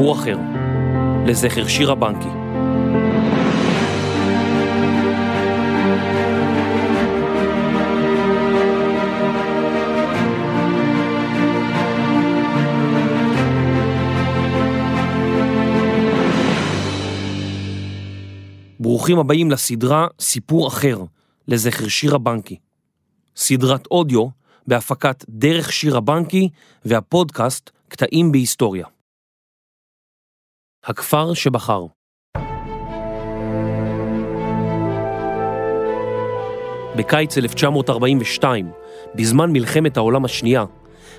סיפור 0.00 0.14
אחר, 0.14 0.38
לזכר 1.26 1.68
שירה 1.68 1.94
בנקי. 1.94 2.28
ברוכים 18.80 19.18
הבאים 19.18 19.50
לסדרה 19.50 20.06
סיפור 20.20 20.68
אחר, 20.68 20.98
לזכר 21.48 21.88
שירה 21.88 22.18
בנקי. 22.18 22.56
סדרת 23.36 23.86
אודיו 23.86 24.26
בהפקת 24.66 25.24
דרך 25.28 25.72
שירה 25.72 26.00
בנקי 26.00 26.48
והפודקאסט 26.84 27.70
קטעים 27.88 28.32
בהיסטוריה. 28.32 28.86
הכפר 30.90 31.34
שבחר 31.34 31.84
בקיץ 36.96 37.38
1942, 37.38 38.70
בזמן 39.14 39.52
מלחמת 39.52 39.96
העולם 39.96 40.24
השנייה, 40.24 40.64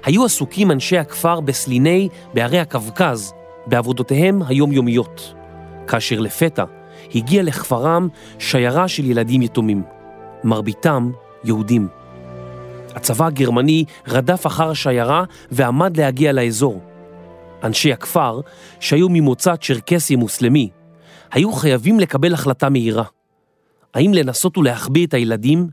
היו 0.05 0.25
עסוקים 0.25 0.71
אנשי 0.71 0.97
הכפר 0.97 1.39
בסליני 1.39 2.09
בערי 2.33 2.59
הקווקז 2.59 3.33
בעבודותיהם 3.67 4.41
היומיומיות, 4.47 5.33
כאשר 5.87 6.19
לפתע 6.19 6.63
הגיע 7.15 7.43
לכפרם 7.43 8.07
שיירה 8.39 8.87
של 8.87 9.05
ילדים 9.05 9.41
יתומים, 9.41 9.83
מרביתם 10.43 11.11
יהודים. 11.43 11.87
הצבא 12.95 13.25
הגרמני 13.25 13.85
רדף 14.07 14.47
אחר 14.47 14.69
השיירה 14.69 15.23
ועמד 15.51 15.97
להגיע 15.97 16.31
לאזור. 16.31 16.90
אנשי 17.63 17.93
הכפר, 17.93 18.41
שהיו 18.79 19.09
ממוצא 19.09 19.55
צ'רקסי 19.55 20.15
מוסלמי, 20.15 20.69
היו 21.31 21.53
חייבים 21.53 21.99
לקבל 21.99 22.33
החלטה 22.33 22.69
מהירה. 22.69 23.05
האם 23.93 24.13
לנסות 24.13 24.57
ולהחביא 24.57 25.07
את 25.07 25.13
הילדים, 25.13 25.67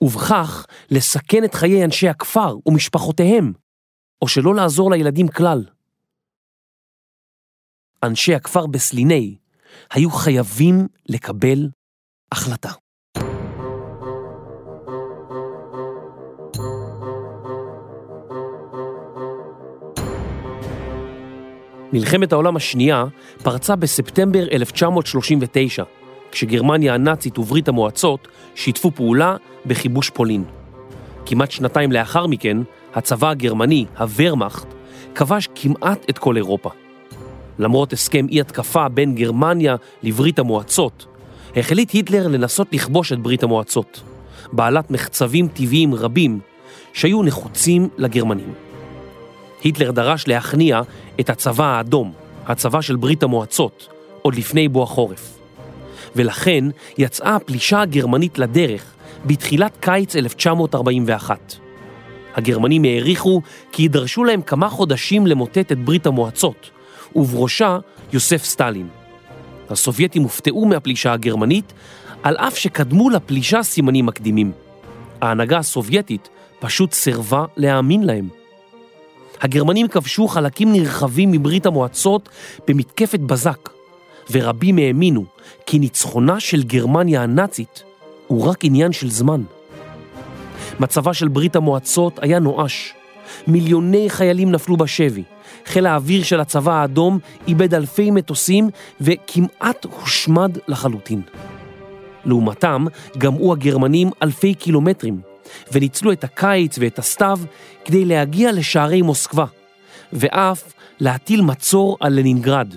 ובכך 0.00 0.66
לסכן 0.90 1.44
את 1.44 1.54
חיי 1.54 1.84
אנשי 1.84 2.08
הכפר 2.08 2.56
ומשפחותיהם, 2.66 3.52
או 4.22 4.28
שלא 4.28 4.54
לעזור 4.54 4.90
לילדים 4.90 5.28
כלל? 5.28 5.64
אנשי 8.02 8.34
הכפר 8.34 8.66
בסליני 8.66 9.36
היו 9.90 10.10
חייבים 10.10 10.86
לקבל 11.08 11.68
החלטה. 12.32 12.83
מלחמת 21.94 22.32
העולם 22.32 22.56
השנייה 22.56 23.04
פרצה 23.42 23.76
בספטמבר 23.76 24.44
1939, 24.52 25.84
כשגרמניה 26.30 26.94
הנאצית 26.94 27.38
וברית 27.38 27.68
המועצות 27.68 28.28
שיתפו 28.54 28.90
פעולה 28.90 29.36
בכיבוש 29.66 30.10
פולין. 30.10 30.44
כמעט 31.26 31.50
שנתיים 31.50 31.92
לאחר 31.92 32.26
מכן, 32.26 32.56
הצבא 32.94 33.30
הגרמני, 33.30 33.84
הוורמאכט, 33.98 34.66
כבש 35.14 35.48
כמעט 35.54 36.10
את 36.10 36.18
כל 36.18 36.36
אירופה. 36.36 36.70
למרות 37.58 37.92
הסכם 37.92 38.26
אי 38.30 38.40
התקפה 38.40 38.88
בין 38.88 39.14
גרמניה 39.14 39.76
לברית 40.02 40.38
המועצות, 40.38 41.06
החליט 41.56 41.90
היטלר 41.90 42.28
לנסות 42.28 42.68
לכבוש 42.72 43.12
את 43.12 43.18
ברית 43.18 43.42
המועצות, 43.42 44.02
בעלת 44.52 44.90
מחצבים 44.90 45.48
טבעיים 45.48 45.94
רבים 45.94 46.40
שהיו 46.92 47.22
נחוצים 47.22 47.88
לגרמנים. 47.98 48.63
היטלר 49.64 49.90
דרש 49.90 50.28
להכניע 50.28 50.80
את 51.20 51.30
הצבא 51.30 51.64
האדום, 51.64 52.12
הצבא 52.46 52.80
של 52.80 52.96
ברית 52.96 53.22
המועצות, 53.22 53.88
עוד 54.22 54.34
לפני 54.34 54.68
בוא 54.68 54.82
החורף. 54.82 55.38
ולכן 56.16 56.64
יצאה 56.98 57.36
הפלישה 57.36 57.80
הגרמנית 57.80 58.38
לדרך 58.38 58.94
בתחילת 59.26 59.76
קיץ 59.80 60.16
1941. 60.16 61.54
הגרמנים 62.34 62.84
העריכו 62.84 63.40
כי 63.72 63.82
יידרשו 63.82 64.24
להם 64.24 64.42
כמה 64.42 64.68
חודשים 64.68 65.26
למוטט 65.26 65.72
את 65.72 65.78
ברית 65.78 66.06
המועצות, 66.06 66.70
ובראשה 67.16 67.78
יוסף 68.12 68.44
סטלין. 68.44 68.88
הסובייטים 69.70 70.22
הופתעו 70.22 70.66
מהפלישה 70.66 71.12
הגרמנית, 71.12 71.72
על 72.22 72.36
אף 72.36 72.58
שקדמו 72.58 73.10
לפלישה 73.10 73.62
סימנים 73.62 74.06
מקדימים. 74.06 74.52
ההנהגה 75.20 75.58
הסובייטית 75.58 76.28
פשוט 76.60 76.92
סירבה 76.92 77.44
להאמין 77.56 78.02
להם. 78.02 78.43
הגרמנים 79.44 79.88
כבשו 79.88 80.28
חלקים 80.28 80.72
נרחבים 80.72 81.32
מברית 81.32 81.66
המועצות 81.66 82.28
במתקפת 82.68 83.20
בזק, 83.20 83.68
ורבים 84.30 84.78
האמינו 84.78 85.24
כי 85.66 85.78
ניצחונה 85.78 86.40
של 86.40 86.62
גרמניה 86.62 87.22
הנאצית 87.22 87.82
הוא 88.26 88.46
רק 88.46 88.64
עניין 88.64 88.92
של 88.92 89.10
זמן. 89.10 89.42
מצבה 90.80 91.14
של 91.14 91.28
ברית 91.28 91.56
המועצות 91.56 92.18
היה 92.22 92.38
נואש. 92.38 92.94
מיליוני 93.46 94.10
חיילים 94.10 94.52
נפלו 94.52 94.76
בשבי, 94.76 95.22
חיל 95.66 95.86
האוויר 95.86 96.22
של 96.22 96.40
הצבא 96.40 96.72
האדום 96.72 97.18
איבד 97.48 97.74
אלפי 97.74 98.10
מטוסים 98.10 98.70
וכמעט 99.00 99.86
הושמד 100.00 100.58
לחלוטין. 100.68 101.22
לעומתם 102.24 102.84
גמעו 103.18 103.52
הגרמנים 103.52 104.10
אלפי 104.22 104.54
קילומטרים 104.54 105.33
וניצלו 105.72 106.12
את 106.12 106.24
הקיץ 106.24 106.78
ואת 106.78 106.98
הסתיו 106.98 107.38
כדי 107.84 108.04
להגיע 108.04 108.52
לשערי 108.52 109.02
מוסקבה 109.02 109.44
ואף 110.12 110.72
להטיל 111.00 111.42
מצור 111.42 111.96
על 112.00 112.18
לנינגרד, 112.18 112.74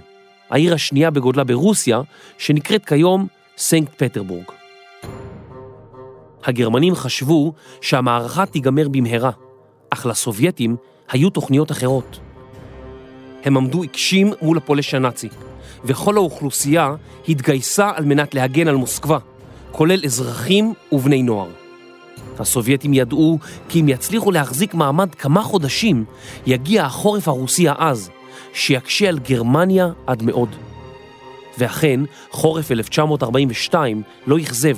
העיר 0.49 0.73
השנייה 0.73 1.11
בגודלה 1.11 1.43
ברוסיה 1.43 2.01
שנקראת 2.37 2.85
כיום 2.85 3.27
סנקט 3.57 4.03
פטרבורג. 4.03 4.45
הגרמנים 6.43 6.95
חשבו 6.95 7.53
שהמערכה 7.81 8.45
תיגמר 8.45 8.87
במהרה, 8.87 9.31
אך 9.89 10.05
לסובייטים 10.05 10.75
היו 11.11 11.29
תוכניות 11.29 11.71
אחרות. 11.71 12.19
הם 13.43 13.57
עמדו 13.57 13.81
עיקשים 13.81 14.33
מול 14.41 14.57
הפולש 14.57 14.93
הנאצי, 14.93 15.29
וכל 15.83 16.17
האוכלוסייה 16.17 16.95
התגייסה 17.29 17.91
על 17.95 18.05
מנת 18.05 18.33
להגן 18.33 18.67
על 18.67 18.75
מוסקבה, 18.75 19.17
כולל 19.71 19.99
אזרחים 20.05 20.73
ובני 20.91 21.23
נוער. 21.23 21.66
הסובייטים 22.39 22.93
ידעו 22.93 23.39
כי 23.69 23.81
אם 23.81 23.89
יצליחו 23.89 24.31
להחזיק 24.31 24.73
מעמד 24.73 25.15
כמה 25.15 25.43
חודשים, 25.43 26.05
יגיע 26.45 26.85
החורף 26.85 27.27
הרוסי 27.27 27.69
העז, 27.69 28.09
שיקשה 28.53 29.09
על 29.09 29.19
גרמניה 29.19 29.87
עד 30.07 30.23
מאוד. 30.23 30.49
ואכן, 31.57 31.99
חורף 32.31 32.71
1942 32.71 34.01
לא 34.27 34.37
אכזב, 34.39 34.77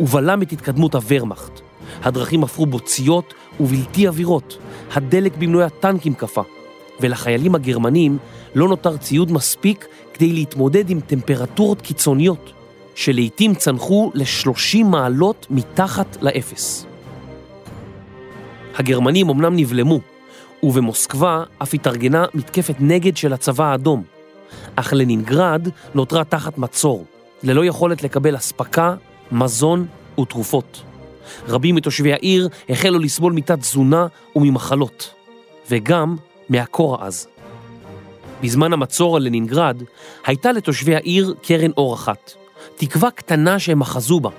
ובלם 0.00 0.42
את 0.42 0.52
התקדמות 0.52 0.94
הוורמאכט. 0.94 1.60
הדרכים 2.02 2.44
הפכו 2.44 2.66
בוציות 2.66 3.34
ובלתי 3.60 4.06
עבירות, 4.06 4.58
הדלק 4.92 5.36
במנועי 5.36 5.64
הטנקים 5.64 6.14
קפא, 6.14 6.42
ולחיילים 7.00 7.54
הגרמנים 7.54 8.18
לא 8.54 8.68
נותר 8.68 8.96
ציוד 8.96 9.32
מספיק 9.32 9.86
כדי 10.14 10.32
להתמודד 10.32 10.90
עם 10.90 11.00
טמפרטורות 11.00 11.82
קיצוניות, 11.82 12.52
שלעיתים 12.94 13.54
צנחו 13.54 14.10
ל-30 14.14 14.84
מעלות 14.84 15.46
מתחת 15.50 16.16
לאפס. 16.20 16.89
הגרמנים 18.74 19.30
אמנם 19.30 19.56
נבלמו, 19.56 20.00
ובמוסקבה 20.62 21.44
אף 21.62 21.74
התארגנה 21.74 22.24
מתקפת 22.34 22.74
נגד 22.80 23.16
של 23.16 23.32
הצבא 23.32 23.64
האדום, 23.64 24.02
אך 24.76 24.92
לנינגרד 24.92 25.68
נותרה 25.94 26.24
תחת 26.24 26.58
מצור, 26.58 27.04
ללא 27.42 27.64
יכולת 27.64 28.02
לקבל 28.02 28.36
אספקה, 28.36 28.94
מזון 29.32 29.86
ותרופות. 30.20 30.82
רבים 31.48 31.74
מתושבי 31.74 32.12
העיר 32.12 32.48
החלו 32.68 32.98
לסבול 32.98 33.32
מתת 33.32 33.58
תזונה 33.58 34.06
וממחלות, 34.36 35.14
וגם 35.70 36.16
מהקור 36.48 37.02
העז. 37.02 37.26
בזמן 38.42 38.72
המצור 38.72 39.16
על 39.16 39.22
לנינגרד 39.22 39.82
הייתה 40.26 40.52
לתושבי 40.52 40.94
העיר 40.94 41.34
קרן 41.42 41.70
אור 41.76 41.94
אחת, 41.94 42.32
תקווה 42.76 43.10
קטנה 43.10 43.58
שהם 43.58 43.80
אחזו 43.80 44.20
בה, 44.20 44.30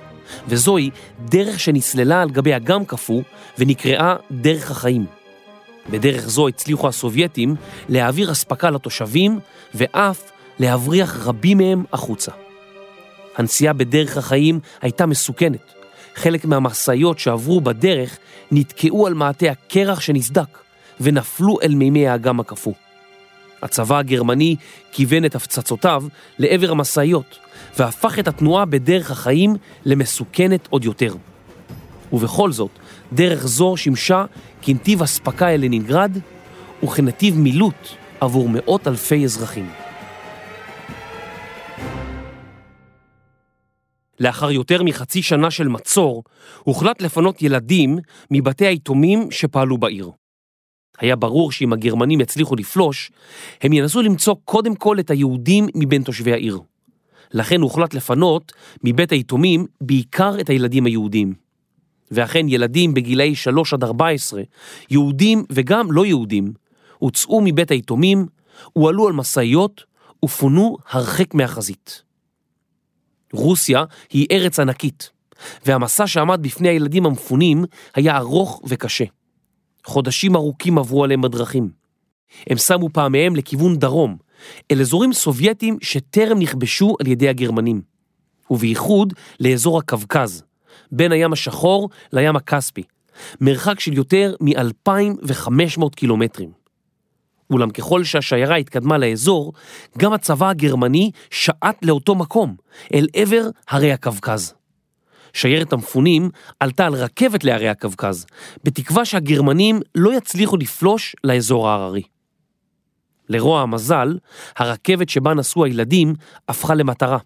וזוהי 0.48 0.90
דרך 1.24 1.60
שנסללה 1.60 2.22
על 2.22 2.30
גבי 2.30 2.56
אגם 2.56 2.84
קפוא 2.84 3.22
ונקראה 3.58 4.16
דרך 4.30 4.70
החיים. 4.70 5.06
בדרך 5.90 6.28
זו 6.28 6.48
הצליחו 6.48 6.88
הסובייטים 6.88 7.54
להעביר 7.88 8.32
אספקה 8.32 8.70
לתושבים 8.70 9.40
ואף 9.74 10.30
להבריח 10.58 11.26
רבים 11.26 11.58
מהם 11.58 11.84
החוצה. 11.92 12.32
הנסיעה 13.36 13.72
בדרך 13.72 14.16
החיים 14.16 14.60
הייתה 14.82 15.06
מסוכנת. 15.06 15.72
חלק 16.14 16.44
מהמשאיות 16.44 17.18
שעברו 17.18 17.60
בדרך 17.60 18.18
נתקעו 18.50 19.06
על 19.06 19.14
מעטה 19.14 19.46
הקרח 19.50 20.00
שנסדק 20.00 20.58
ונפלו 21.00 21.58
אל 21.62 21.74
מימי 21.74 22.08
האגם 22.08 22.40
הקפוא. 22.40 22.72
הצבא 23.62 23.98
הגרמני 23.98 24.56
כיוון 24.92 25.24
את 25.24 25.34
הפצצותיו 25.34 26.04
לעבר 26.38 26.70
המשאיות 26.70 27.38
והפך 27.78 28.18
את 28.18 28.28
התנועה 28.28 28.64
בדרך 28.64 29.10
החיים 29.10 29.54
למסוכנת 29.84 30.66
עוד 30.70 30.84
יותר. 30.84 31.14
ובכל 32.12 32.52
זאת, 32.52 32.70
דרך 33.12 33.46
זו 33.46 33.76
שימשה 33.76 34.24
כנתיב 34.62 35.02
אספקה 35.02 35.48
אל 35.48 35.64
לנינגרד 35.64 36.18
וכנתיב 36.84 37.38
מילוט 37.38 37.88
עבור 38.20 38.48
מאות 38.48 38.88
אלפי 38.88 39.24
אזרחים. 39.24 39.70
לאחר 44.20 44.50
יותר 44.50 44.82
מחצי 44.82 45.22
שנה 45.22 45.50
של 45.50 45.68
מצור, 45.68 46.24
הוחלט 46.58 47.02
לפנות 47.02 47.42
ילדים 47.42 47.98
מבתי 48.30 48.66
היתומים 48.66 49.30
שפעלו 49.30 49.78
בעיר. 49.78 50.10
היה 50.98 51.16
ברור 51.16 51.52
שאם 51.52 51.72
הגרמנים 51.72 52.20
יצליחו 52.20 52.56
לפלוש, 52.56 53.10
הם 53.62 53.72
ינסו 53.72 54.02
למצוא 54.02 54.34
קודם 54.44 54.74
כל 54.74 55.00
את 55.00 55.10
היהודים 55.10 55.66
מבין 55.74 56.02
תושבי 56.02 56.32
העיר. 56.32 56.58
לכן 57.32 57.60
הוחלט 57.60 57.94
לפנות 57.94 58.52
מבית 58.84 59.12
היתומים 59.12 59.66
בעיקר 59.80 60.40
את 60.40 60.50
הילדים 60.50 60.86
היהודים. 60.86 61.34
ואכן 62.10 62.48
ילדים 62.48 62.94
בגילאי 62.94 63.34
3 63.34 63.74
עד 63.74 63.84
14, 63.84 64.42
יהודים 64.90 65.44
וגם 65.52 65.92
לא 65.92 66.06
יהודים, 66.06 66.52
הוצאו 66.98 67.40
מבית 67.40 67.70
היתומים, 67.70 68.26
הועלו 68.72 69.06
על 69.06 69.12
משאיות 69.12 69.84
ופונו 70.24 70.76
הרחק 70.90 71.34
מהחזית. 71.34 72.02
רוסיה 73.32 73.84
היא 74.10 74.26
ארץ 74.30 74.58
ענקית, 74.60 75.10
והמסע 75.66 76.06
שעמד 76.06 76.42
בפני 76.42 76.68
הילדים 76.68 77.06
המפונים 77.06 77.64
היה 77.94 78.16
ארוך 78.16 78.62
וקשה. 78.66 79.04
חודשים 79.84 80.36
ארוכים 80.36 80.78
עברו 80.78 81.04
עליהם 81.04 81.20
בדרכים. 81.20 81.70
הם 82.46 82.56
שמו 82.56 82.88
פעמיהם 82.92 83.36
לכיוון 83.36 83.76
דרום, 83.76 84.16
אל 84.70 84.80
אזורים 84.80 85.12
סובייטיים 85.12 85.78
שטרם 85.82 86.38
נכבשו 86.38 86.96
על 87.00 87.06
ידי 87.06 87.28
הגרמנים, 87.28 87.80
ובייחוד 88.50 89.12
לאזור 89.40 89.78
הקווקז, 89.78 90.42
בין 90.92 91.12
הים 91.12 91.32
השחור 91.32 91.90
לים 92.12 92.36
הכספי, 92.36 92.82
מרחק 93.40 93.80
של 93.80 93.92
יותר 93.92 94.34
מ-2,500 94.40 95.90
קילומטרים. 95.96 96.62
אולם 97.50 97.70
ככל 97.70 98.04
שהשיירה 98.04 98.56
התקדמה 98.56 98.98
לאזור, 98.98 99.52
גם 99.98 100.12
הצבא 100.12 100.48
הגרמני 100.48 101.10
שעט 101.30 101.84
לאותו 101.84 102.14
מקום, 102.14 102.56
אל 102.94 103.06
עבר 103.14 103.48
הרי 103.68 103.92
הקווקז. 103.92 104.54
שיירת 105.32 105.72
המפונים 105.72 106.30
עלתה 106.60 106.86
על 106.86 106.94
רכבת 106.94 107.44
להרי 107.44 107.68
הקווקז, 107.68 108.26
בתקווה 108.64 109.04
שהגרמנים 109.04 109.80
לא 109.94 110.16
יצליחו 110.16 110.56
לפלוש 110.56 111.16
לאזור 111.24 111.68
ההררי. 111.68 112.02
לרוע 113.32 113.62
המזל, 113.62 114.18
הרכבת 114.56 115.08
שבה 115.08 115.34
נסעו 115.34 115.64
הילדים 115.64 116.14
הפכה 116.48 116.74
למטרה, 116.74 117.18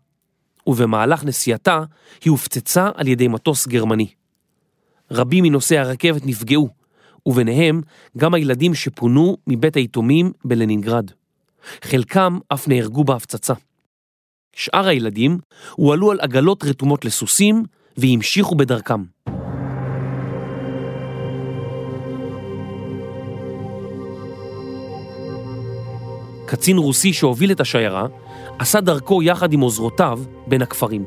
ובמהלך 0.67 1.25
נסיעתה 1.25 1.83
היא 2.25 2.31
הופצצה 2.31 2.91
על 2.95 3.09
ידי 3.09 3.29
מטוס 3.29 3.67
גרמני. 3.67 4.09
רבים 5.11 5.45
מנוסעי 5.45 5.79
הרכבת 5.79 6.27
נפגעו, 6.27 6.69
וביניהם 7.27 7.81
גם 8.17 8.35
הילדים 8.35 8.75
שפונו 8.75 9.37
מבית 9.47 9.77
היתומים 9.77 10.33
בלנינגרד. 10.45 11.11
חלקם 11.85 12.39
אף 12.49 12.69
נהרגו 12.69 13.05
בהפצצה. 13.05 13.55
שאר 14.57 14.87
הילדים 14.87 15.39
הועלו 15.73 16.11
על 16.11 16.21
עגלות 16.21 16.65
רתומות 16.65 17.05
לסוסים 17.05 17.65
והמשיכו 17.97 18.55
בדרכם. 18.55 19.03
קצין 26.47 26.79
רוסי 26.79 27.13
שהוביל 27.13 27.53
את 27.53 27.61
השיירה 27.61 28.07
עשה 28.59 28.81
דרכו 28.81 29.23
יחד 29.23 29.53
עם 29.53 29.61
עוזרותיו 29.61 30.21
בין 30.47 30.63
הכפרים. 30.63 31.05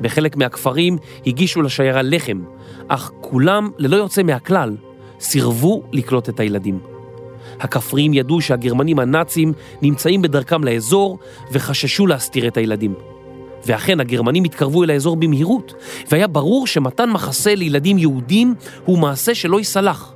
בחלק 0.00 0.36
מהכפרים 0.36 0.98
הגישו 1.26 1.62
לשיירה 1.62 2.02
לחם, 2.02 2.44
אך 2.88 3.10
כולם, 3.20 3.70
ללא 3.78 3.96
יוצא 3.96 4.22
מהכלל, 4.22 4.76
סירבו 5.20 5.82
לקלוט 5.92 6.28
את 6.28 6.40
הילדים. 6.40 6.78
הכפריים 7.60 8.14
ידעו 8.14 8.40
שהגרמנים 8.40 8.98
הנאצים 8.98 9.52
נמצאים 9.82 10.22
בדרכם 10.22 10.64
לאזור 10.64 11.18
וחששו 11.52 12.06
להסתיר 12.06 12.48
את 12.48 12.56
הילדים. 12.56 12.94
ואכן 13.66 14.00
הגרמנים 14.00 14.44
התקרבו 14.44 14.84
אל 14.84 14.90
האזור 14.90 15.16
במהירות, 15.16 15.74
והיה 16.10 16.26
ברור 16.26 16.66
שמתן 16.66 17.10
מחסה 17.10 17.54
לילדים 17.54 17.98
יהודים 17.98 18.54
הוא 18.84 18.98
מעשה 18.98 19.34
שלא 19.34 19.58
ייסלח, 19.58 20.12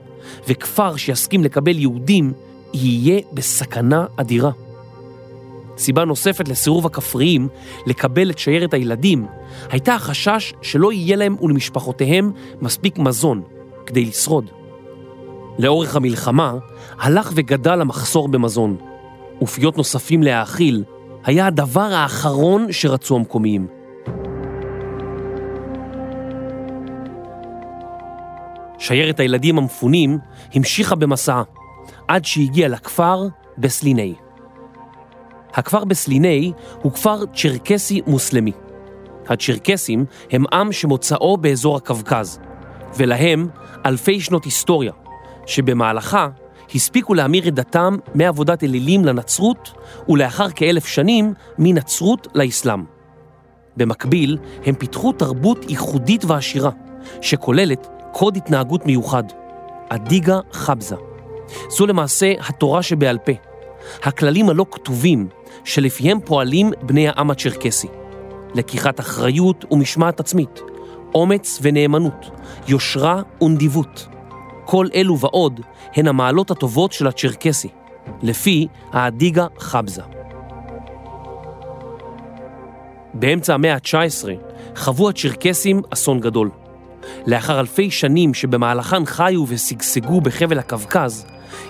וכפר 0.49 0.97
שיסכים 0.97 1.44
לקבל 1.44 1.79
יהודים 1.79 2.33
יהיה 2.74 3.20
בסכנה 3.32 4.06
אדירה. 4.16 4.50
סיבה 5.78 6.04
נוספת 6.04 6.48
לסירוב 6.48 6.86
הכפריים 6.86 7.48
לקבל 7.86 8.30
את 8.30 8.38
שיירת 8.38 8.74
הילדים 8.74 9.26
הייתה 9.70 9.94
החשש 9.94 10.52
שלא 10.62 10.92
יהיה 10.92 11.16
להם 11.16 11.36
ולמשפחותיהם 11.42 12.32
מספיק 12.60 12.98
מזון 12.98 13.42
כדי 13.86 14.04
לשרוד. 14.04 14.50
לאורך 15.58 15.96
המלחמה 15.96 16.54
הלך 16.98 17.32
וגדל 17.34 17.80
המחסור 17.80 18.28
במזון, 18.28 18.76
ופיות 19.42 19.76
נוספים 19.76 20.22
להאכיל 20.22 20.84
היה 21.24 21.46
הדבר 21.46 21.80
האחרון 21.80 22.72
שרצו 22.72 23.16
המקומיים. 23.16 23.66
שיירת 28.78 29.20
הילדים 29.20 29.58
המפונים 29.58 30.19
המשיכה 30.54 30.94
במסעה 30.94 31.42
עד 32.12 32.25
שהגיע 32.25 32.69
לכפר 32.69 33.26
בסליני. 33.59 34.14
הכפר 35.55 35.85
בסליני 35.85 36.53
הוא 36.82 36.93
כפר 36.93 37.26
צ'רקסי 37.35 38.00
מוסלמי. 38.06 38.53
הצ'רקסים 39.29 40.05
הם 40.31 40.44
עם 40.53 40.73
שמוצאו 40.73 41.37
באזור 41.37 41.76
הקווקז, 41.76 42.38
ולהם 42.97 43.49
אלפי 43.87 44.20
שנות 44.20 44.44
היסטוריה, 44.44 44.93
שבמהלכה 45.47 46.29
הספיקו 46.75 47.14
להמיר 47.14 47.49
את 47.49 47.55
דתם 47.55 47.97
מעבודת 48.15 48.65
אלילים 48.65 49.05
לנצרות, 49.05 49.73
ולאחר 50.08 50.50
כאלף 50.50 50.87
שנים 50.87 51.35
מנצרות 51.58 52.29
לאסלאם. 52.35 52.85
במקביל, 53.76 54.38
הם 54.67 54.75
פיתחו 54.75 55.12
תרבות 55.12 55.70
ייחודית 55.70 56.25
ועשירה, 56.25 56.70
שכוללת 57.20 57.87
קוד 58.12 58.37
התנהגות 58.37 58.87
מיוחד, 58.87 59.25
אדיגה 59.88 60.41
חבזה. 60.53 61.12
זו 61.70 61.87
למעשה 61.87 62.32
התורה 62.49 62.82
שבעל 62.82 63.19
פה, 63.19 63.32
הכללים 64.02 64.49
הלא 64.49 64.66
כתובים 64.70 65.28
שלפיהם 65.64 66.20
פועלים 66.20 66.72
בני 66.82 67.08
העם 67.08 67.31
הצ'רקסי. 67.31 67.88
לקיחת 68.54 69.00
אחריות 69.00 69.64
ומשמעת 69.70 70.20
עצמית, 70.20 70.60
אומץ 71.14 71.58
ונאמנות, 71.62 72.31
יושרה 72.69 73.22
ונדיבות. 73.43 74.08
כל 74.65 74.86
אלו 74.94 75.19
ועוד 75.19 75.60
הן 75.94 76.08
המעלות 76.08 76.50
הטובות 76.50 76.93
של 76.93 77.06
הצ'רקסי, 77.06 77.69
לפי 78.22 78.67
האדיגה 78.93 79.46
חבזה. 79.58 80.03
באמצע 83.15 83.55
המאה 83.55 83.74
ה-19 83.74 84.29
חוו 84.77 85.08
הצ'רקסים 85.08 85.82
אסון 85.91 86.20
גדול. 86.20 86.50
לאחר 87.27 87.60
אלפי 87.60 87.91
שנים 87.91 88.34
שבמהלכן 88.34 89.05
חיו 89.05 89.44
ושגשגו 89.48 90.20
בחבל 90.20 90.58
הקווקז, 90.58 91.27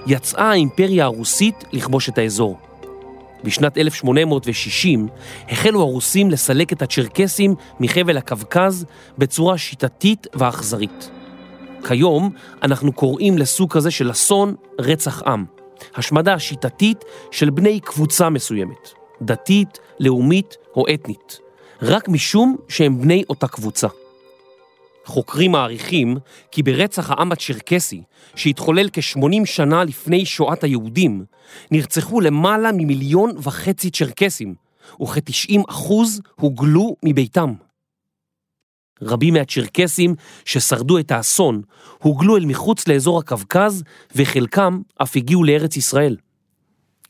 יצאה 0.07 0.51
האימפריה 0.51 1.05
הרוסית 1.05 1.65
לכבוש 1.73 2.09
את 2.09 2.19
האזור. 2.19 2.59
בשנת 3.45 3.79
1860 3.79 5.09
החלו 5.49 5.81
הרוסים 5.81 6.31
לסלק 6.31 6.73
את 6.73 6.83
הצ'רקסים 6.83 7.55
מחבל 7.81 8.17
הקווקז 8.17 8.85
בצורה 9.19 9.59
שיטתית 9.59 10.27
ואכזרית. 10.35 11.11
כיום 11.89 12.31
אנחנו 12.63 12.93
קוראים 12.93 13.39
לסוג 13.39 13.73
כזה 13.73 13.91
של 13.91 14.11
אסון 14.11 14.55
רצח 14.79 15.23
עם, 15.23 15.45
השמדה 15.95 16.39
שיטתית 16.39 17.05
של 17.31 17.51
בני 17.51 17.81
קבוצה 17.81 18.31
מסוימת, 18.31 18.89
דתית, 19.23 19.79
לאומית 20.01 20.57
או 20.77 20.85
אתנית, 20.95 21.39
רק 21.83 22.09
משום 22.09 22.57
שהם 22.69 23.01
בני 23.01 23.23
אותה 23.29 23.49
קבוצה. 23.49 23.89
חוקרים 25.05 25.53
מעריכים 25.53 26.17
כי 26.51 26.63
ברצח 26.63 27.11
העם 27.11 27.33
הצ'רקסי, 27.33 28.03
שהתחולל 28.35 28.89
כ-80 28.93 29.45
שנה 29.45 29.85
לפני 29.85 30.27
שואת 30.27 30.65
היהודים, 30.65 31.25
נרצחו 31.71 32.21
למעלה 32.21 32.73
ממיליון 32.73 33.31
וחצי 33.43 33.91
צ'רקסים, 33.91 34.55
וכ-90 35.03 35.61
אחוז 35.69 36.21
הוגלו 36.41 36.97
מביתם. 37.05 37.53
רבים 39.03 39.35
מהצ'רקסים 39.35 40.15
ששרדו 40.45 40.99
את 40.99 41.11
האסון 41.11 41.63
הוגלו 41.99 42.37
אל 42.37 42.45
מחוץ 42.45 42.89
לאזור 42.89 43.19
הקווקז, 43.19 43.83
וחלקם 44.17 44.81
אף 45.03 45.17
הגיעו 45.17 45.45
לארץ 45.45 45.77
ישראל. 45.77 46.17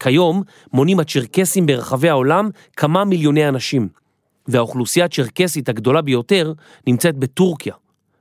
כיום 0.01 0.43
מונים 0.73 1.01
הצ'רקסים 1.01 1.67
ברחבי 1.67 2.09
העולם 2.09 2.51
כמה 2.77 3.05
מיליוני 3.05 3.49
אנשים, 3.49 3.89
והאוכלוסייה 4.49 5.07
הצ'רקסית 5.07 5.69
הגדולה 5.69 6.03
ביותר 6.03 6.53
נמצאת 6.87 7.17
בטורקיה, 7.17 7.75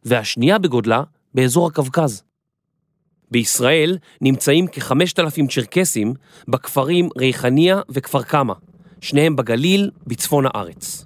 והשנייה 0.05 0.57
בגודלה 0.57 1.03
באזור 1.33 1.67
הקווקז. 1.67 2.23
בישראל 3.31 3.97
נמצאים 4.21 4.67
כ-5,000 4.71 5.47
צ'רקסים 5.49 6.13
בכפרים 6.47 7.09
ריחניה 7.17 7.81
וכפר 7.89 8.21
קמא, 8.21 8.53
שניהם 9.01 9.35
בגליל, 9.35 9.91
בצפון 10.07 10.45
הארץ. 10.47 11.05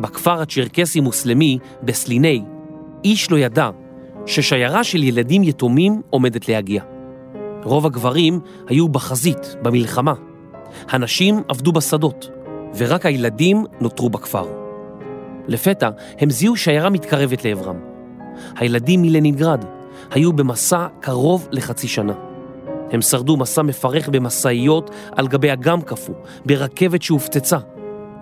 בכפר 0.00 0.40
הצ'רקסי-מוסלמי 0.40 1.58
בסליני, 1.82 2.42
איש 3.04 3.30
לא 3.30 3.36
ידע 3.36 3.70
ששיירה 4.26 4.84
של 4.84 5.02
ילדים 5.02 5.42
יתומים 5.42 6.02
עומדת 6.10 6.48
להגיע. 6.48 6.91
רוב 7.64 7.86
הגברים 7.86 8.40
היו 8.68 8.88
בחזית, 8.88 9.56
במלחמה. 9.62 10.14
הנשים 10.88 11.42
עבדו 11.48 11.72
בשדות, 11.72 12.28
ורק 12.76 13.06
הילדים 13.06 13.64
נותרו 13.80 14.10
בכפר. 14.10 14.46
לפתע 15.48 15.90
הם 16.18 16.30
זיהו 16.30 16.56
שיירה 16.56 16.90
מתקרבת 16.90 17.44
לעברם. 17.44 17.76
הילדים 18.56 19.02
מלנינגרד 19.02 19.64
היו 20.10 20.32
במסע 20.32 20.86
קרוב 21.00 21.48
לחצי 21.52 21.88
שנה. 21.88 22.12
הם 22.90 23.02
שרדו 23.02 23.36
מסע 23.36 23.62
מפרך 23.62 24.08
במשאיות 24.08 24.90
על 25.16 25.28
גבי 25.28 25.52
אגם 25.52 25.82
קפוא, 25.82 26.14
ברכבת 26.46 27.02
שהופצצה, 27.02 27.58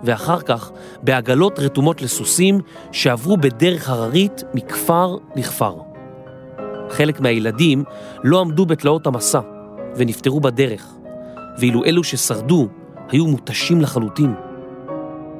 ואחר 0.03 0.41
כך 0.41 0.71
בעגלות 1.03 1.59
רתומות 1.59 2.01
לסוסים 2.01 2.59
שעברו 2.91 3.37
בדרך 3.37 3.89
הררית 3.89 4.43
מכפר 4.53 5.15
לכפר. 5.35 5.90
חלק 6.91 7.19
מהילדים 7.19 7.83
לא 8.23 8.41
עמדו 8.41 8.65
בתלאות 8.65 9.07
המסע 9.07 9.39
ונפטרו 9.95 10.39
בדרך, 10.39 10.93
ואילו 11.59 11.85
אלו 11.85 12.03
ששרדו 12.03 12.67
היו 13.09 13.27
מותשים 13.27 13.81
לחלוטין. 13.81 14.33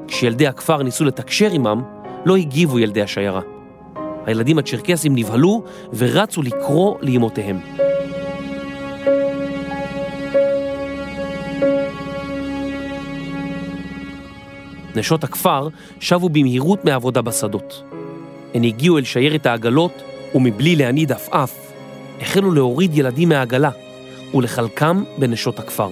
כשילדי 0.08 0.46
הכפר 0.46 0.82
ניסו 0.82 1.04
לתקשר 1.04 1.50
עמם, 1.52 1.82
לא 2.24 2.36
הגיבו 2.36 2.78
ילדי 2.78 3.02
השיירה. 3.02 3.40
הילדים 4.26 4.58
הצ'רקסים 4.58 5.14
נבהלו 5.14 5.64
ורצו 5.96 6.42
לקרוא 6.42 6.96
לאמותיהם. 7.02 7.58
נשות 14.96 15.24
הכפר 15.24 15.68
שבו 16.00 16.28
במהירות 16.28 16.84
מעבודה 16.84 17.22
בשדות. 17.22 17.82
הן 18.54 18.64
הגיעו 18.64 18.98
אל 18.98 19.04
שיירת 19.04 19.46
העגלות, 19.46 20.02
ומבלי 20.34 20.76
להניד 20.76 21.12
עפעף, 21.12 21.72
החלו 22.20 22.52
להוריד 22.52 22.98
ילדים 22.98 23.28
מהעגלה 23.28 23.70
ולחלקם 24.34 25.04
בנשות 25.18 25.58
הכפר. 25.58 25.88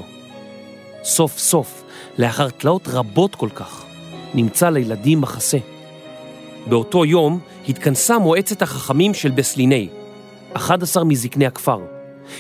סוף 1.05 1.39
סוף, 1.39 1.85
לאחר 2.19 2.49
תלאות 2.49 2.89
רבות 2.89 3.35
כל 3.35 3.49
כך, 3.55 3.85
נמצא 4.35 4.71
לילדים 4.71 5.21
מחסה. 5.21 5.59
באותו 6.67 7.05
יום 7.05 7.41
התכנסה 7.69 8.19
מועצת 8.19 8.63
החכמים 8.63 9.15
של 9.15 9.31
בסליני, 9.31 9.89
11 10.53 11.05
מזקני 11.05 11.47
הכפר, 11.47 11.81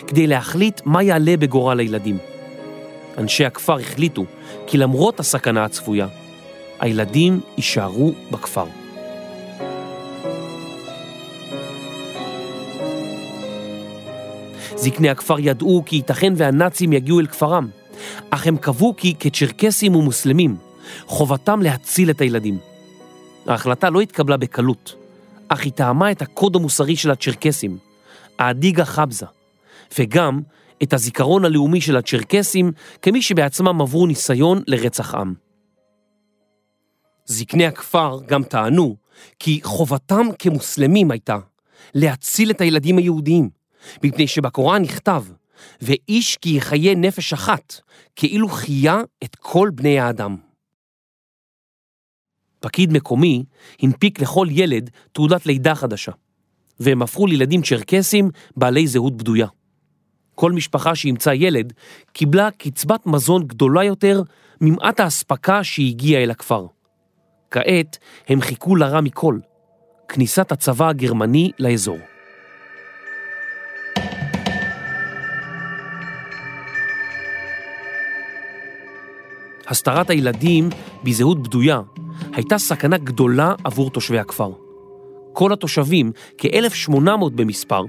כדי 0.07 0.27
להחליט 0.27 0.81
מה 0.85 1.03
יעלה 1.03 1.37
בגורל 1.37 1.81
הילדים. 1.81 2.19
אנשי 3.19 3.45
הכפר 3.45 3.79
החליטו 3.79 4.25
כי 4.67 4.79
למרות 4.79 5.21
הסכנה 5.21 5.65
הצפויה, 5.65 6.07
הילדים 6.81 7.41
יישארו 7.57 8.13
בכפר. 8.31 8.80
זקני 14.81 15.11
הכפר 15.11 15.37
ידעו 15.39 15.83
כי 15.87 15.97
ייתכן 15.97 16.33
והנאצים 16.37 16.93
יגיעו 16.93 17.21
אל 17.21 17.27
כפרם, 17.27 17.69
אך 18.31 18.47
הם 18.47 18.57
קבעו 18.57 18.95
כי 18.97 19.15
כצ'רקסים 19.21 19.95
ומוסלמים, 19.95 20.57
חובתם 21.07 21.63
להציל 21.63 22.11
את 22.11 22.21
הילדים. 22.21 22.59
ההחלטה 23.47 23.91
לא 23.91 24.01
התקבלה 24.01 24.37
בקלות, 24.37 24.95
אך 25.49 25.61
היא 25.61 25.73
טעמה 25.73 26.11
את 26.11 26.23
הקוד 26.23 26.57
המוסרי 26.57 26.97
של 26.97 27.11
הצ'רקסים, 27.11 27.79
האדיגה 28.39 28.85
חבזה, 28.85 29.27
וגם 29.99 30.41
את 30.83 30.93
הזיכרון 30.93 31.45
הלאומי 31.45 31.81
של 31.81 31.97
הצ'רקסים 31.97 32.73
כמי 33.03 33.23
שבעצמם 33.23 33.81
עברו 33.81 34.07
ניסיון 34.07 34.63
לרצח 34.67 35.15
עם. 35.15 35.35
זקני 37.25 37.67
הכפר 37.67 38.19
גם 38.27 38.43
טענו 38.43 38.97
כי 39.39 39.61
חובתם 39.63 40.27
כמוסלמים 40.39 41.11
הייתה 41.11 41.39
להציל 41.95 42.51
את 42.51 42.61
הילדים 42.61 42.99
היהודיים, 42.99 43.60
מפני 44.05 44.27
שבקוראן 44.27 44.83
נכתב, 44.83 45.25
ואיש 45.81 46.37
כי 46.37 46.51
יחיה 46.51 46.95
נפש 46.95 47.33
אחת, 47.33 47.81
כאילו 48.17 48.49
חיה 48.49 49.01
את 49.25 49.37
כל 49.37 49.71
בני 49.75 49.99
האדם. 49.99 50.37
פקיד 52.61 52.93
מקומי 52.93 53.45
הנפיק 53.83 54.21
לכל 54.21 54.47
ילד 54.51 54.91
תעודת 55.13 55.47
לידה 55.47 55.75
חדשה, 55.75 56.13
והם 56.81 57.03
הפכו 57.03 57.27
לילדים 57.27 57.63
צ'רקסים 57.63 58.31
בעלי 58.57 58.87
זהות 58.87 59.17
בדויה. 59.17 59.47
כל 60.35 60.53
משפחה 60.53 60.95
שימצא 60.95 61.31
ילד 61.35 61.73
קיבלה 62.13 62.51
קצבת 62.51 63.07
מזון 63.07 63.47
גדולה 63.47 63.85
יותר 63.85 64.23
ממעט 64.61 65.01
האספקה 65.01 65.65
שהגיעה 65.65 66.23
אל 66.23 66.31
הכפר. 66.31 66.67
כעת 67.51 67.99
הם 68.29 68.41
חיכו 68.41 68.77
לרע 68.77 69.01
מכל, 69.01 69.39
כניסת 70.09 70.53
הצבא 70.53 70.89
הגרמני 70.89 71.51
לאזור. 71.59 71.99
הסתרת 79.71 80.11
הילדים 80.11 80.69
בזהות 81.05 81.43
בדויה 81.43 81.81
הייתה 82.33 82.59
סכנה 82.59 82.99
גדולה 82.99 83.55
עבור 83.65 83.91
תושבי 83.91 84.19
הכפר. 84.19 84.51
כל 85.33 85.53
התושבים, 85.53 86.13
כ-1,800 86.39 87.31
במספר, 87.35 87.83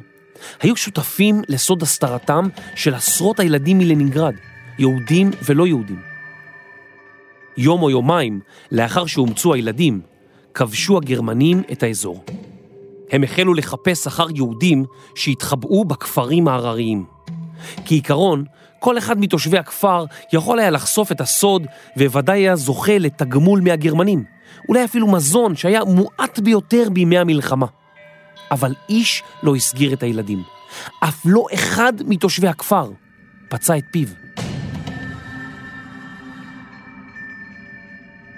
היו 0.62 0.76
שותפים 0.76 1.42
לסוד 1.50 1.82
הסתרתם 1.82 2.48
של 2.76 2.94
עשרות 2.94 3.40
הילדים 3.40 3.78
מלנינגרד, 3.78 4.34
יהודים 4.80 5.32
ולא 5.46 5.68
יהודים. 5.68 6.00
יום 7.58 7.82
או 7.82 7.90
יומיים 7.90 8.40
לאחר 8.72 9.06
שאומצו 9.06 9.54
הילדים, 9.54 10.02
כבשו 10.54 10.98
הגרמנים 10.98 11.62
את 11.72 11.84
האזור. 11.84 12.24
הם 13.12 13.24
החלו 13.24 13.54
לחפש 13.54 14.08
אחר 14.08 14.28
יהודים 14.36 14.86
שהתחבאו 15.16 15.86
בכפרים 15.86 16.48
ההרריים. 16.48 17.06
כעיקרון, 17.86 18.44
כל 18.82 18.98
אחד 18.98 19.20
מתושבי 19.20 19.58
הכפר 19.58 20.06
יכול 20.34 20.60
היה 20.60 20.70
לחשוף 20.70 21.12
את 21.12 21.22
הסוד 21.22 21.68
וודאי 21.98 22.40
היה 22.40 22.56
זוכה 22.56 22.98
לתגמול 22.98 23.62
מהגרמנים, 23.62 24.24
אולי 24.70 24.86
אפילו 24.86 25.08
מזון 25.08 25.56
שהיה 25.56 25.84
מועט 25.84 26.40
ביותר 26.40 26.90
בימי 26.94 27.18
המלחמה. 27.18 27.66
אבל 28.52 28.74
איש 28.90 29.24
לא 29.44 29.56
הסגיר 29.56 29.94
את 29.94 30.04
הילדים. 30.04 30.44
אף 31.00 31.22
לא 31.26 31.46
אחד 31.54 31.94
מתושבי 32.08 32.48
הכפר 32.48 32.92
פצע 33.50 33.78
את 33.78 33.84
פיו. 33.92 34.08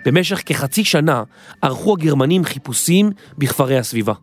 במשך 0.05 0.41
כחצי 0.45 0.85
שנה 0.85 1.23
ערכו 1.61 1.93
הגרמנים 1.93 2.43
חיפושים 2.43 3.11
בכפרי 3.37 3.77
הסביבה. 3.77 4.13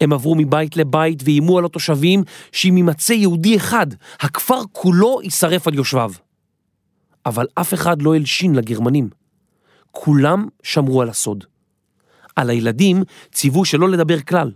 הם 0.00 0.12
עברו 0.12 0.34
מבית 0.34 0.76
לבית 0.76 1.22
ואיימו 1.24 1.58
על 1.58 1.64
התושבים 1.64 2.22
שאם 2.52 2.76
יימצא 2.76 3.12
יהודי 3.12 3.56
אחד, 3.56 3.86
הכפר 4.20 4.60
כולו 4.72 5.20
יישרף 5.22 5.66
על 5.68 5.74
יושביו. 5.74 6.12
אבל 7.26 7.46
אף 7.54 7.74
אחד 7.74 8.02
לא 8.02 8.14
הלשין 8.14 8.54
לגרמנים. 8.54 9.08
כולם 9.90 10.48
שמרו 10.62 11.02
על 11.02 11.08
הסוד. 11.08 11.44
על 12.36 12.50
הילדים 12.50 13.02
ציוו 13.32 13.64
שלא 13.64 13.88
לדבר 13.88 14.20
כלל, 14.20 14.52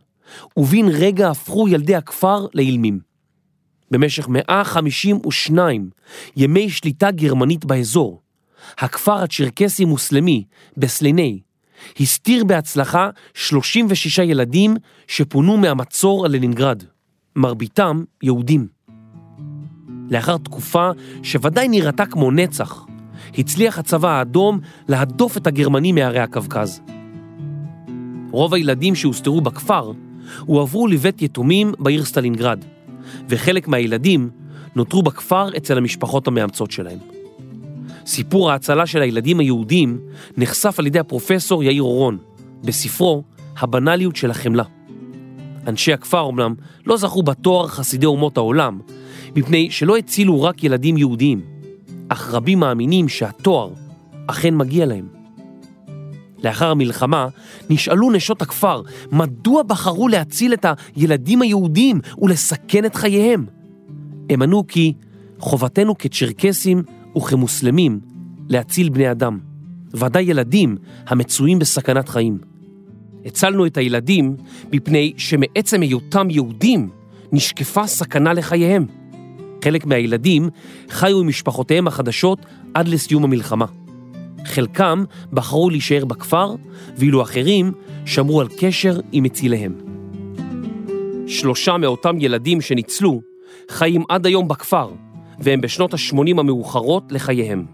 ובין 0.56 0.88
רגע 0.88 1.30
הפכו 1.30 1.68
ילדי 1.68 1.94
הכפר 1.94 2.46
לאילמים. 2.54 3.00
במשך 3.90 4.28
152 4.28 5.90
ימי 6.36 6.70
שליטה 6.70 7.10
גרמנית 7.10 7.64
באזור, 7.64 8.22
הכפר 8.78 9.22
הצ'רקסי-מוסלמי 9.22 10.44
בסליני 10.76 11.40
הסתיר 12.00 12.44
בהצלחה 12.44 13.10
36 13.34 14.18
ילדים 14.18 14.76
שפונו 15.06 15.56
מהמצור 15.56 16.24
על 16.24 16.32
לנינגרד, 16.36 16.82
מרביתם 17.36 18.04
יהודים. 18.22 18.66
לאחר 20.10 20.36
תקופה 20.36 20.90
שוודאי 21.22 21.68
נראתה 21.68 22.06
כמו 22.06 22.30
נצח, 22.30 22.86
הצליח 23.38 23.78
הצבא 23.78 24.08
האדום 24.08 24.60
להדוף 24.88 25.36
את 25.36 25.46
הגרמנים 25.46 25.94
מהרי 25.94 26.20
הקווקז. 26.20 26.80
רוב 28.30 28.54
הילדים 28.54 28.94
שהוסתרו 28.94 29.40
בכפר 29.40 29.92
הועברו 30.40 30.86
לבית 30.86 31.22
יתומים 31.22 31.72
בעיר 31.78 32.04
סטלינגרד, 32.04 32.64
וחלק 33.28 33.68
מהילדים 33.68 34.30
נותרו 34.76 35.02
בכפר 35.02 35.56
אצל 35.56 35.78
המשפחות 35.78 36.26
המאמצות 36.26 36.70
שלהם. 36.70 37.11
סיפור 38.06 38.50
ההצלה 38.50 38.86
של 38.86 39.02
הילדים 39.02 39.40
היהודים 39.40 39.98
נחשף 40.36 40.78
על 40.78 40.86
ידי 40.86 40.98
הפרופסור 40.98 41.62
יאיר 41.62 41.82
אורון 41.82 42.18
בספרו 42.64 43.22
"הבנאליות 43.58 44.16
של 44.16 44.30
החמלה". 44.30 44.64
אנשי 45.66 45.92
הכפר 45.92 46.28
אמנם 46.28 46.54
לא 46.86 46.96
זכו 46.96 47.22
בתואר 47.22 47.68
חסידי 47.68 48.06
אומות 48.06 48.36
העולם, 48.36 48.80
מפני 49.36 49.70
שלא 49.70 49.96
הצילו 49.96 50.42
רק 50.42 50.64
ילדים 50.64 50.96
יהודים, 50.96 51.40
אך 52.08 52.34
רבים 52.34 52.58
מאמינים 52.58 53.08
שהתואר 53.08 53.70
אכן 54.26 54.56
מגיע 54.56 54.86
להם. 54.86 55.08
לאחר 56.44 56.70
המלחמה 56.70 57.28
נשאלו 57.70 58.10
נשות 58.10 58.42
הכפר 58.42 58.82
מדוע 59.12 59.62
בחרו 59.62 60.08
להציל 60.08 60.54
את 60.54 60.66
הילדים 60.96 61.42
היהודים 61.42 62.00
ולסכן 62.18 62.84
את 62.84 62.94
חייהם. 62.94 63.46
הם 64.30 64.42
ענו 64.42 64.66
כי 64.66 64.92
חובתנו 65.38 65.98
כצ'רקסים 65.98 66.82
וכמוסלמים 67.16 68.00
להציל 68.48 68.88
בני 68.88 69.10
אדם, 69.10 69.38
ודאי 69.94 70.22
ילדים 70.22 70.76
המצויים 71.06 71.58
בסכנת 71.58 72.08
חיים. 72.08 72.38
הצלנו 73.24 73.66
את 73.66 73.76
הילדים 73.76 74.36
מפני 74.72 75.12
שמעצם 75.16 75.80
היותם 75.82 76.30
יהודים 76.30 76.88
נשקפה 77.32 77.86
סכנה 77.86 78.32
לחייהם. 78.32 78.86
חלק 79.64 79.86
מהילדים 79.86 80.48
חיו 80.88 81.20
עם 81.20 81.28
משפחותיהם 81.28 81.86
החדשות 81.86 82.38
עד 82.74 82.88
לסיום 82.88 83.24
המלחמה. 83.24 83.66
חלקם 84.44 85.04
בחרו 85.32 85.70
להישאר 85.70 86.04
בכפר, 86.04 86.54
ואילו 86.96 87.22
אחרים 87.22 87.72
שמרו 88.04 88.40
על 88.40 88.48
קשר 88.58 89.00
עם 89.12 89.24
מציליהם. 89.24 89.72
שלושה 91.26 91.76
מאותם 91.76 92.16
ילדים 92.20 92.60
שניצלו 92.60 93.20
חיים 93.70 94.02
עד 94.08 94.26
היום 94.26 94.48
בכפר, 94.48 94.90
והם 95.42 95.60
בשנות 95.60 95.94
ה-80 95.94 96.40
המאוחרות 96.40 97.12
לחייהם. 97.12 97.66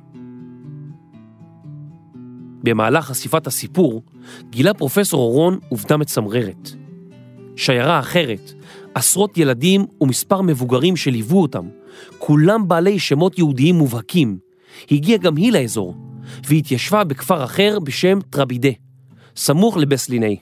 במהלך 2.62 3.04
חשיפת 3.04 3.46
הסיפור 3.46 4.02
גילה 4.50 4.74
פרופסור 4.74 5.20
אורון 5.20 5.58
עובדה 5.68 5.96
מצמררת. 5.96 6.70
שיירה 7.56 8.00
אחרת, 8.00 8.52
עשרות 8.94 9.38
ילדים 9.38 9.86
ומספר 10.00 10.42
מבוגרים 10.42 10.96
שליוו 10.96 11.42
אותם, 11.42 11.68
כולם 12.18 12.68
בעלי 12.68 12.98
שמות 12.98 13.38
יהודיים 13.38 13.74
מובהקים, 13.74 14.38
הגיעה 14.90 15.18
גם 15.18 15.36
היא 15.36 15.52
לאזור, 15.52 15.94
והתיישבה 16.48 17.04
בכפר 17.04 17.44
אחר 17.44 17.78
בשם 17.78 18.18
טרבידה, 18.30 18.68
סמוך 19.36 19.76
לבסליני. 19.76 20.36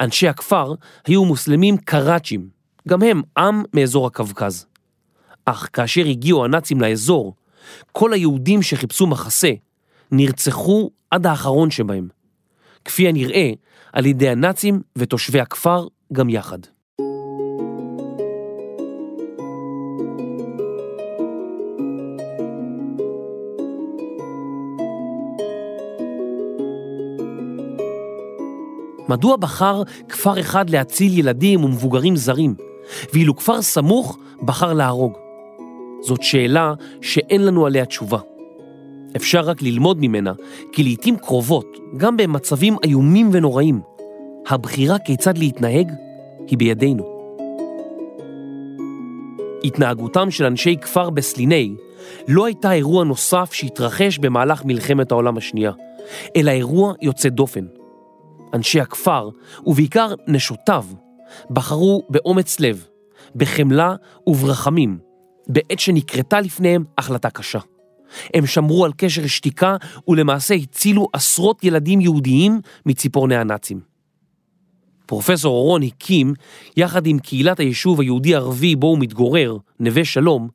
אנשי 0.00 0.28
הכפר 0.28 0.74
היו 1.06 1.24
מוסלמים 1.24 1.76
קראצ'ים, 1.76 2.48
גם 2.88 3.02
הם 3.02 3.22
עם 3.38 3.62
מאזור 3.74 4.06
הקווקז. 4.06 4.71
אך 5.44 5.68
כאשר 5.72 6.06
הגיעו 6.06 6.44
הנאצים 6.44 6.80
לאזור, 6.80 7.34
כל 7.92 8.12
היהודים 8.12 8.62
שחיפשו 8.62 9.06
מחסה 9.06 9.52
נרצחו 10.12 10.90
עד 11.10 11.26
האחרון 11.26 11.70
שבהם. 11.70 12.08
כפי 12.84 13.08
הנראה, 13.08 13.50
על 13.92 14.06
ידי 14.06 14.28
הנאצים 14.28 14.80
ותושבי 14.96 15.40
הכפר 15.40 15.86
גם 16.12 16.28
יחד. 16.28 16.58
מדוע 29.08 29.36
בחר 29.36 29.82
כפר 30.08 30.40
אחד 30.40 30.70
להציל 30.70 31.18
ילדים 31.18 31.64
ומבוגרים 31.64 32.16
זרים, 32.16 32.54
ואילו 33.12 33.36
כפר 33.36 33.62
סמוך 33.62 34.18
בחר 34.42 34.72
להרוג? 34.72 35.31
זאת 36.02 36.22
שאלה 36.22 36.74
שאין 37.00 37.44
לנו 37.46 37.66
עליה 37.66 37.84
תשובה. 37.84 38.18
אפשר 39.16 39.40
רק 39.40 39.62
ללמוד 39.62 39.98
ממנה, 40.00 40.32
כי 40.72 40.82
לעתים 40.82 41.16
קרובות, 41.16 41.78
גם 41.96 42.16
במצבים 42.16 42.76
איומים 42.84 43.30
ונוראים, 43.32 43.80
הבחירה 44.48 44.98
כיצד 44.98 45.38
להתנהג 45.38 45.92
היא 46.48 46.58
בידינו. 46.58 47.12
התנהגותם 49.64 50.30
של 50.30 50.44
אנשי 50.44 50.76
כפר 50.76 51.10
בסליני 51.10 51.74
לא 52.28 52.46
הייתה 52.46 52.72
אירוע 52.72 53.04
נוסף 53.04 53.52
שהתרחש 53.52 54.18
במהלך 54.18 54.64
מלחמת 54.64 55.12
העולם 55.12 55.36
השנייה, 55.36 55.72
אלא 56.36 56.50
אירוע 56.50 56.92
יוצא 57.02 57.28
דופן. 57.28 57.66
אנשי 58.54 58.80
הכפר, 58.80 59.28
ובעיקר 59.66 60.14
נשותיו, 60.26 60.84
בחרו 61.50 62.02
באומץ 62.08 62.60
לב, 62.60 62.86
בחמלה 63.36 63.94
וברחמים, 64.26 64.98
בעת 65.48 65.80
שנקרתה 65.80 66.40
לפניהם 66.40 66.84
החלטה 66.98 67.30
קשה. 67.30 67.58
הם 68.34 68.46
שמרו 68.46 68.84
על 68.84 68.92
קשר 68.96 69.26
שתיקה 69.26 69.76
ולמעשה 70.08 70.54
הצילו 70.54 71.08
עשרות 71.12 71.64
ילדים 71.64 72.00
יהודיים 72.00 72.60
מציפורני 72.86 73.36
הנאצים. 73.36 73.80
פרופסור 75.06 75.56
אורון 75.56 75.82
הקים, 75.82 76.34
יחד 76.76 77.06
עם 77.06 77.18
קהילת 77.18 77.60
היישוב 77.60 78.00
היהודי-ערבי 78.00 78.76
בו 78.76 78.86
הוא 78.86 78.98
מתגורר, 78.98 79.56
נווה 79.80 80.04
שלום, 80.04 80.48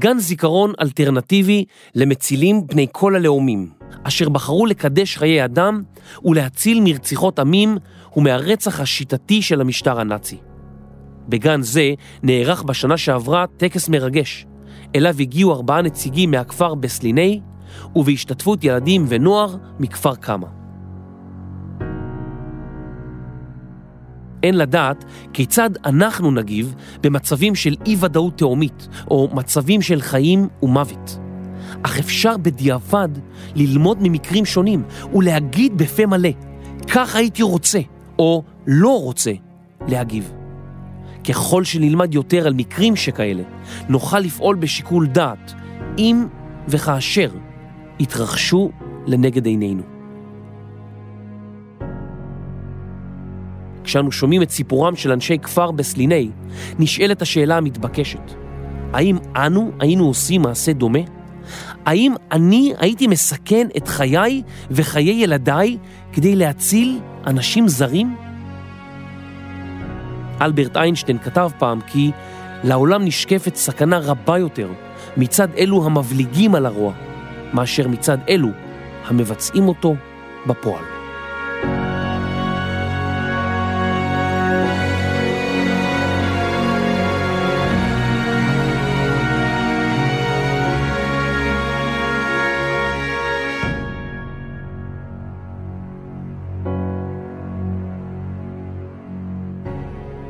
גן 0.00 0.18
זיכרון 0.18 0.72
אלטרנטיבי 0.80 1.64
למצילים 1.94 2.66
בני 2.66 2.86
כל 2.92 3.16
הלאומים, 3.16 3.70
אשר 4.02 4.28
בחרו 4.28 4.66
לקדש 4.66 5.16
חיי 5.16 5.44
אדם 5.44 5.82
ולהציל 6.24 6.80
מרציחות 6.84 7.38
עמים 7.38 7.76
ומהרצח 8.16 8.80
השיטתי 8.80 9.42
של 9.42 9.60
המשטר 9.60 10.00
הנאצי. 10.00 10.47
בגן 11.28 11.62
זה 11.62 11.94
נערך 12.22 12.62
בשנה 12.62 12.96
שעברה 12.96 13.44
טקס 13.56 13.88
מרגש, 13.88 14.46
אליו 14.96 15.14
הגיעו 15.20 15.52
ארבעה 15.52 15.82
נציגים 15.82 16.30
מהכפר 16.30 16.74
בסליני, 16.74 17.40
ובהשתתפות 17.96 18.64
ילדים 18.64 19.04
ונוער 19.08 19.56
מכפר 19.78 20.14
קמא. 20.14 20.46
אין 24.42 24.58
לדעת 24.58 25.04
כיצד 25.32 25.70
אנחנו 25.84 26.30
נגיב 26.30 26.74
במצבים 27.02 27.54
של 27.54 27.76
אי-ודאות 27.86 28.38
תהומית, 28.38 28.88
או 29.10 29.28
מצבים 29.32 29.82
של 29.82 30.00
חיים 30.00 30.48
ומוות. 30.62 31.18
אך 31.82 31.98
אפשר 31.98 32.36
בדיעבד 32.36 33.08
ללמוד 33.54 33.98
ממקרים 34.00 34.44
שונים 34.44 34.82
ולהגיד 35.14 35.78
בפה 35.78 36.06
מלא, 36.06 36.30
כך 36.88 37.16
הייתי 37.16 37.42
רוצה, 37.42 37.80
או 38.18 38.42
לא 38.66 39.00
רוצה, 39.02 39.32
להגיב. 39.88 40.37
ככל 41.28 41.64
שנלמד 41.64 42.14
יותר 42.14 42.46
על 42.46 42.54
מקרים 42.54 42.96
שכאלה, 42.96 43.42
נוכל 43.88 44.18
לפעול 44.18 44.56
בשיקול 44.56 45.06
דעת, 45.06 45.54
אם 45.98 46.26
וכאשר 46.68 47.30
יתרחשו 47.98 48.70
לנגד 49.06 49.46
עינינו. 49.46 49.82
כשאנו 53.84 54.12
שומעים 54.12 54.42
את 54.42 54.50
סיפורם 54.50 54.96
של 54.96 55.12
אנשי 55.12 55.38
כפר 55.38 55.70
בסליני, 55.70 56.30
נשאלת 56.78 57.22
השאלה 57.22 57.56
המתבקשת, 57.56 58.34
האם 58.92 59.16
אנו 59.36 59.70
היינו 59.80 60.06
עושים 60.06 60.42
מעשה 60.42 60.72
דומה? 60.72 60.98
האם 61.86 62.14
אני 62.32 62.72
הייתי 62.78 63.06
מסכן 63.06 63.68
את 63.76 63.88
חיי 63.88 64.42
וחיי 64.70 65.22
ילדיי 65.22 65.78
כדי 66.12 66.36
להציל 66.36 66.98
אנשים 67.26 67.68
זרים? 67.68 68.27
אלברט 70.42 70.76
איינשטיין 70.76 71.18
כתב 71.18 71.50
פעם 71.58 71.80
כי 71.80 72.10
לעולם 72.64 73.04
נשקפת 73.04 73.56
סכנה 73.56 73.98
רבה 73.98 74.38
יותר 74.38 74.68
מצד 75.16 75.48
אלו 75.58 75.86
המבליגים 75.86 76.54
על 76.54 76.66
הרוע, 76.66 76.92
מאשר 77.52 77.88
מצד 77.88 78.18
אלו 78.28 78.48
המבצעים 79.06 79.68
אותו 79.68 79.94
בפועל. 80.46 80.97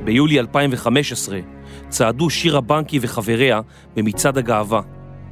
ביולי 0.09 0.41
2015 0.41 1.39
צעדו 1.89 2.31
שירה 2.31 2.61
בנקי 2.61 2.99
וחבריה 3.03 3.61
במצעד 3.97 4.39
הגאווה, 4.39 4.81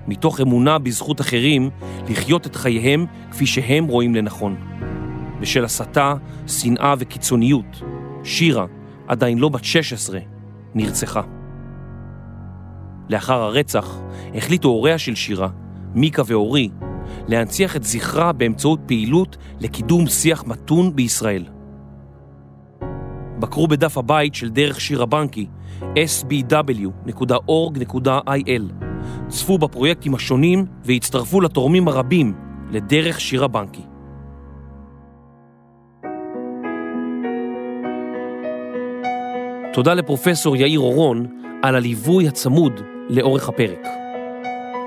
מתוך 0.06 0.40
אמונה 0.40 0.78
בזכות 0.78 1.20
אחרים 1.20 1.70
לחיות 2.08 2.46
את 2.46 2.56
חייהם 2.56 3.06
כפי 3.30 3.46
שהם 3.46 3.84
רואים 3.86 4.14
לנכון. 4.14 4.56
בשל 5.40 5.64
הסתה, 5.64 6.14
שנאה 6.46 6.94
וקיצוניות, 6.98 7.82
שירה, 8.24 8.66
עדיין 9.08 9.38
לא 9.38 9.48
בת 9.48 9.64
16, 9.64 10.20
נרצחה. 10.74 11.22
לאחר 13.08 13.42
הרצח 13.42 14.00
החליטו 14.34 14.68
הוריה 14.68 14.98
של 14.98 15.14
שירה, 15.14 15.48
מיקה 15.94 16.22
ואורי, 16.26 16.70
להנציח 17.28 17.76
את 17.76 17.84
זכרה 17.84 18.32
באמצעות 18.32 18.80
פעילות 18.86 19.36
לקידום 19.60 20.06
שיח 20.06 20.44
מתון 20.46 20.96
בישראל. 20.96 21.44
בקרו 23.38 23.68
בדף 23.68 23.98
הבית 23.98 24.34
של 24.34 24.48
דרך 24.48 24.80
שיר 24.80 25.02
הבנקי, 25.02 25.46
sbw.org.il. 25.80 26.62
צפו 29.28 29.58
בפרויקטים 29.58 30.14
השונים 30.14 30.66
והצטרפו 30.84 31.40
לתורמים 31.40 31.88
הרבים 31.88 32.34
לדרך 32.70 33.20
שיר 33.20 33.44
הבנקי. 33.44 33.82
תודה 39.72 39.94
לפרופסור 39.94 40.56
יאיר 40.56 40.80
אורון 40.80 41.26
על 41.62 41.76
הליווי 41.76 42.28
הצמוד 42.28 42.80
לאורך 43.08 43.48
הפרק. 43.48 43.86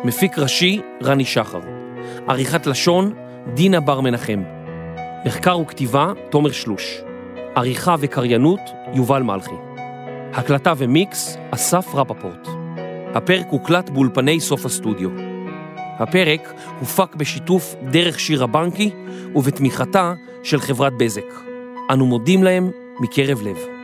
מפיק 0.04 0.40
ראשי, 0.40 0.82
רני 1.04 1.26
שחר. 1.26 1.60
עריכת 2.28 2.68
לשון, 2.68 3.14
דינה 3.54 3.80
בר 3.80 4.02
מנחם. 4.02 4.44
מחקר 5.26 5.60
וכתיבה, 5.60 6.12
תומר 6.30 6.52
שלוש. 6.52 7.09
עריכה 7.56 7.96
וקריינות, 8.00 8.60
יובל 8.94 9.24
מלכי. 9.24 9.56
הקלטה 10.34 10.74
ומיקס, 10.78 11.38
אסף 11.52 11.96
רפפורט. 11.96 12.48
הפרק 13.16 13.46
הוקלט 13.50 13.90
באולפני 13.90 14.40
סוף 14.40 14.66
הסטודיו. 14.66 15.10
הפרק 16.00 16.54
הופק 16.80 17.16
בשיתוף 17.16 17.76
דרך 17.92 18.20
שיר 18.20 18.44
הבנקי 18.44 18.92
ובתמיכתה 19.36 20.14
של 20.44 20.60
חברת 20.60 20.94
בזק. 20.98 21.34
אנו 21.92 22.06
מודים 22.06 22.44
להם 22.44 22.72
מקרב 23.00 23.42
לב. 23.42 23.79